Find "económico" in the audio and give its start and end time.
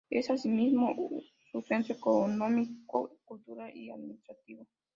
1.93-3.15